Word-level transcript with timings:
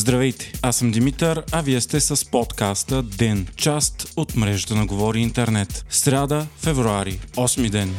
Здравейте, 0.00 0.52
аз 0.62 0.76
съм 0.76 0.90
Димитър, 0.90 1.42
а 1.52 1.60
вие 1.60 1.80
сте 1.80 2.00
с 2.00 2.30
подкаста 2.30 3.02
ДЕН, 3.02 3.46
част 3.56 4.12
от 4.16 4.36
мрежата 4.36 4.74
на 4.74 4.86
Говори 4.86 5.20
Интернет. 5.20 5.84
Сряда, 5.90 6.46
февруари, 6.62 7.20
8 7.36 7.70
ден. 7.70 7.94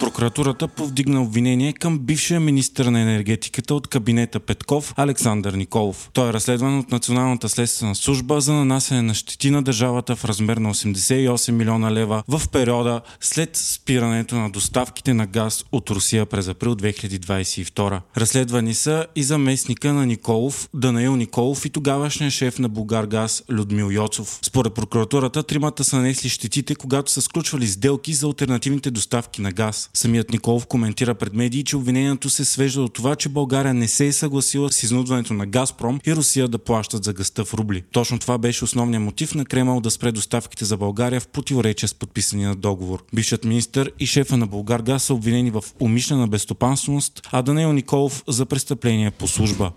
Прокуратурата 0.00 0.68
повдигна 0.68 1.22
обвинение 1.22 1.72
към 1.72 1.98
бившия 1.98 2.40
министр 2.40 2.90
на 2.90 3.00
енергетиката 3.00 3.74
от 3.74 3.86
кабинета 3.86 4.40
Петков 4.40 4.94
Александър 4.96 5.52
Николов. 5.52 6.10
Той 6.12 6.28
е 6.28 6.32
разследван 6.32 6.78
от 6.78 6.90
Националната 6.90 7.48
следствена 7.48 7.94
служба 7.94 8.40
за 8.40 8.52
нанасене 8.52 9.02
на 9.02 9.14
щети 9.14 9.50
на 9.50 9.62
държавата 9.62 10.16
в 10.16 10.24
размер 10.24 10.56
на 10.56 10.74
88 10.74 11.50
милиона 11.50 11.92
лева 11.92 12.22
в 12.28 12.42
периода 12.52 13.00
след 13.20 13.56
спирането 13.56 14.34
на 14.34 14.50
доставките 14.50 15.14
на 15.14 15.26
газ 15.26 15.64
от 15.72 15.90
Русия 15.90 16.26
през 16.26 16.48
април 16.48 16.74
2022. 16.74 18.00
Разследвани 18.16 18.74
са 18.74 19.06
и 19.16 19.22
заместника 19.22 19.92
на 19.92 20.06
Николов, 20.06 20.68
Данаил 20.74 21.16
Николов 21.16 21.64
и 21.64 21.70
тогавашния 21.70 22.30
шеф 22.30 22.58
на 22.58 22.68
Булгаргаз 22.68 23.42
Людмил 23.50 23.92
Йоцов. 23.92 24.38
Според 24.42 24.74
прокуратурата, 24.74 25.42
тримата 25.42 25.84
са 25.84 25.96
нанесли 25.96 26.28
щетите, 26.28 26.74
когато 26.74 27.10
са 27.10 27.22
сключвали 27.22 27.66
сделки 27.66 28.14
за 28.14 28.26
альтернативните 28.26 28.90
доставки 28.90 29.42
на 29.42 29.52
газ. 29.52 29.87
Самият 29.94 30.30
Николов 30.30 30.66
коментира 30.66 31.14
пред 31.14 31.34
медии, 31.34 31.64
че 31.64 31.76
обвинението 31.76 32.30
се 32.30 32.44
свежда 32.44 32.80
до 32.80 32.88
това, 32.88 33.16
че 33.16 33.28
България 33.28 33.74
не 33.74 33.88
се 33.88 34.06
е 34.06 34.12
съгласила 34.12 34.72
с 34.72 34.82
изнудването 34.82 35.34
на 35.34 35.46
Газпром 35.46 36.00
и 36.06 36.16
Русия 36.16 36.48
да 36.48 36.58
плащат 36.58 37.04
за 37.04 37.12
гъста 37.12 37.44
в 37.44 37.54
рубли. 37.54 37.82
Точно 37.92 38.18
това 38.18 38.38
беше 38.38 38.64
основният 38.64 39.04
мотив 39.04 39.34
на 39.34 39.44
Кремъл 39.44 39.80
да 39.80 39.90
спре 39.90 40.12
доставките 40.12 40.64
за 40.64 40.76
България 40.76 41.20
в 41.20 41.28
противоречие 41.28 41.88
с 41.88 41.94
подписания 41.94 42.54
договор. 42.54 43.04
Бившият 43.14 43.44
министр 43.44 43.90
и 43.98 44.06
шефа 44.06 44.36
на 44.36 44.46
Българгаз 44.46 45.02
са 45.02 45.14
обвинени 45.14 45.50
в 45.50 45.64
умишлена 45.80 46.28
безстопанственост, 46.28 47.28
а 47.32 47.42
Даниел 47.42 47.72
Николов 47.72 48.24
за 48.28 48.46
престъпление 48.46 49.10
по 49.10 49.28
служба. 49.28 49.72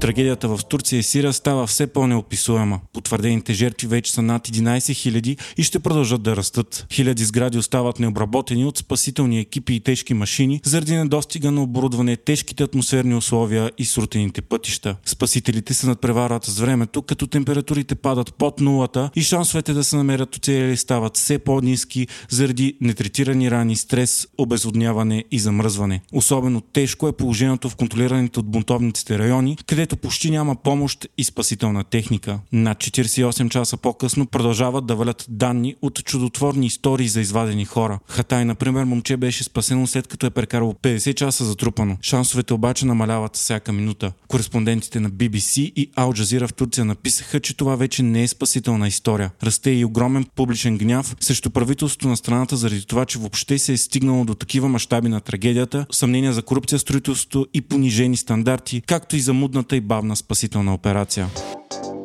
Трагедията 0.00 0.48
в 0.48 0.60
Турция 0.68 0.98
и 0.98 1.02
Сирия 1.02 1.32
става 1.32 1.66
все 1.66 1.86
по-неописуема. 1.86 2.80
Потвърдените 2.92 3.52
жертви 3.52 3.86
вече 3.86 4.12
са 4.12 4.22
над 4.22 4.48
11 4.48 4.78
000 4.78 5.40
и 5.56 5.62
ще 5.62 5.78
продължат 5.78 6.22
да 6.22 6.36
растат. 6.36 6.86
Хиляди 6.92 7.24
сгради 7.24 7.58
остават 7.58 7.98
необработени 7.98 8.64
от 8.64 8.78
спасителни 8.78 9.40
екипи 9.40 9.74
и 9.74 9.80
тежки 9.80 10.14
машини 10.14 10.60
заради 10.64 10.96
недостига 10.96 11.50
на 11.50 11.62
оборудване, 11.62 12.16
тежките 12.16 12.62
атмосферни 12.62 13.14
условия 13.14 13.70
и 13.78 13.84
срутените 13.84 14.42
пътища. 14.42 14.96
Спасителите 15.04 15.74
се 15.74 15.86
надпреварват 15.86 16.44
с 16.44 16.58
времето, 16.58 17.02
като 17.02 17.26
температурите 17.26 17.94
падат 17.94 18.34
под 18.34 18.60
нулата 18.60 19.10
и 19.16 19.22
шансовете 19.22 19.72
да 19.72 19.84
се 19.84 19.96
намерят 19.96 20.36
оцелели 20.36 20.76
стават 20.76 21.16
все 21.16 21.38
по-низки 21.38 22.08
заради 22.28 22.76
нетретирани 22.80 23.50
рани, 23.50 23.76
стрес, 23.76 24.28
обезводняване 24.38 25.24
и 25.30 25.38
замръзване. 25.38 26.00
Особено 26.12 26.60
тежко 26.60 27.08
е 27.08 27.12
положението 27.12 27.68
в 27.68 27.76
контролираните 27.76 28.40
от 28.40 28.46
бунтовниците 28.46 29.18
райони, 29.18 29.56
където 29.66 29.89
където 29.90 30.02
почти 30.08 30.30
няма 30.30 30.56
помощ 30.56 31.06
и 31.18 31.24
спасителна 31.24 31.84
техника. 31.84 32.38
Над 32.52 32.78
48 32.78 33.48
часа 33.48 33.76
по-късно 33.76 34.26
продължават 34.26 34.86
да 34.86 34.94
валят 34.94 35.26
данни 35.28 35.74
от 35.82 36.04
чудотворни 36.04 36.66
истории 36.66 37.08
за 37.08 37.20
извадени 37.20 37.64
хора. 37.64 37.98
Хатай, 38.08 38.44
например, 38.44 38.84
момче 38.84 39.16
беше 39.16 39.44
спасено 39.44 39.86
след 39.86 40.06
като 40.06 40.26
е 40.26 40.30
прекарало 40.30 40.72
50 40.72 41.14
часа 41.14 41.44
затрупано. 41.44 41.96
Шансовете 42.02 42.54
обаче 42.54 42.86
намаляват 42.86 43.36
всяка 43.36 43.72
минута. 43.72 44.12
Кореспондентите 44.28 45.00
на 45.00 45.10
BBC 45.10 45.72
и 45.76 45.90
Ал 45.96 46.12
Jazeera 46.12 46.48
в 46.48 46.54
Турция 46.54 46.84
написаха, 46.84 47.40
че 47.40 47.56
това 47.56 47.76
вече 47.76 48.02
не 48.02 48.22
е 48.22 48.28
спасителна 48.28 48.88
история. 48.88 49.30
Расте 49.42 49.70
и 49.70 49.84
огромен 49.84 50.26
публичен 50.36 50.78
гняв 50.78 51.16
срещу 51.20 51.50
правителството 51.50 52.08
на 52.08 52.16
страната 52.16 52.56
заради 52.56 52.86
това, 52.86 53.04
че 53.04 53.18
въобще 53.18 53.58
се 53.58 53.72
е 53.72 53.76
стигнало 53.76 54.24
до 54.24 54.34
такива 54.34 54.68
мащаби 54.68 55.08
на 55.08 55.20
трагедията, 55.20 55.86
съмнения 55.90 56.32
за 56.32 56.42
корупция 56.42 56.78
строителството 56.78 57.46
и 57.54 57.60
понижени 57.60 58.16
стандарти, 58.16 58.82
както 58.86 59.16
и 59.16 59.20
за 59.20 59.32
мудната 59.32 59.79
бавна 59.80 60.16
спасителна 60.16 60.74
операция. 60.74 61.28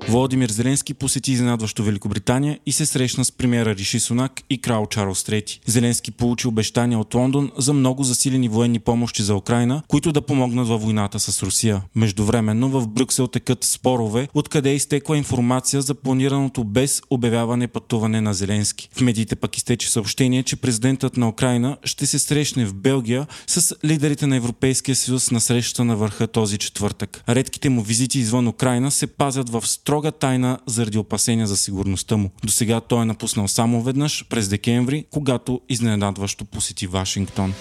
Володимир 0.10 0.50
Зеленски 0.50 0.94
посети 0.94 1.32
изненадващо 1.32 1.84
Великобритания 1.84 2.60
и 2.66 2.72
се 2.72 2.86
срещна 2.86 3.26
с 3.26 3.32
премиера 3.32 3.76
Риши 3.76 4.00
Сунак 4.00 4.42
и 4.50 4.62
крал 4.62 4.86
Чарлз 4.86 5.24
III. 5.24 5.60
Зеленски 5.66 6.12
получи 6.12 6.48
обещания 6.48 7.00
от 7.00 7.14
Лондон 7.14 7.52
за 7.58 7.74
много 7.74 8.04
засилени 8.04 8.50
военни 8.50 8.80
помощи 8.80 9.24
за 9.24 9.36
Украина, 9.36 9.82
които 9.88 10.12
да 10.12 10.22
помогнат 10.22 10.68
във 10.68 10.82
войната 10.82 11.20
с 11.20 11.44
Русия. 11.44 11.82
Междувременно 11.96 12.70
в 12.70 12.88
Брюксел 12.88 13.28
текат 13.28 13.64
спорове, 13.64 14.28
откъде 14.34 14.74
изтекла 14.74 15.18
информация 15.18 15.82
за 15.82 15.96
планираното 15.96 16.64
без 16.64 17.02
обявяване 17.10 17.68
пътуване 17.68 18.22
на 18.22 18.34
Зеленски. 18.34 18.90
В 18.92 19.02
медиите 19.02 19.36
пък 19.36 19.58
изтече 19.58 19.92
съобщение, 19.92 20.44
че 20.44 20.56
президентът 20.56 21.18
на 21.18 21.30
Украина 21.30 21.78
ще 21.84 22.06
се 22.06 22.20
срещне 22.20 22.66
в 22.66 22.74
Белгия 22.74 23.28
с 23.48 23.76
лидерите 23.86 24.28
на 24.28 24.36
Европейския 24.36 24.96
съюз 24.96 25.32
на 25.32 25.42
среща 25.42 25.84
на 25.84 25.96
върха 25.96 26.28
този 26.28 26.58
четвъртък. 26.58 27.24
Редките 27.30 27.70
му 27.70 27.82
визити 27.82 28.20
извън 28.20 28.48
Украина 28.48 28.92
се 28.92 29.08
пазят 29.08 29.50
в 29.50 29.68
строго 29.68 29.95
строга 29.96 30.12
тайна 30.12 30.60
заради 30.66 30.98
опасения 30.98 31.48
за 31.48 31.58
сигурността 31.58 32.18
му. 32.18 32.32
До 32.44 32.52
сега 32.52 32.82
той 32.82 33.02
е 33.02 33.06
напуснал 33.06 33.48
само 33.48 33.82
веднъж 33.82 34.26
през 34.30 34.48
декември, 34.48 35.06
когато 35.12 35.62
изненадващо 35.70 36.46
посети 36.46 36.88
Вашингтон. 36.88 37.54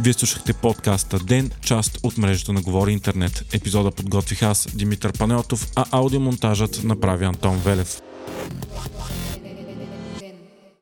Вие 0.00 0.12
слушахте 0.12 0.52
подкаста 0.52 1.18
Ден, 1.18 1.50
част 1.60 1.98
от 2.02 2.18
мрежата 2.18 2.52
на 2.52 2.62
Говори 2.62 2.92
Интернет. 2.92 3.44
Епизода 3.52 3.90
подготвих 3.90 4.42
аз, 4.42 4.68
Димитър 4.74 5.18
Панелтов, 5.18 5.72
а 5.76 5.84
аудиомонтажът 5.90 6.84
направи 6.84 7.24
Антон 7.24 7.58
Велев. 7.58 8.02